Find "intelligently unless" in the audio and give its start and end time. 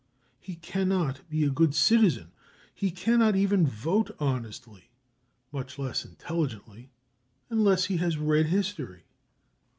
6.03-7.85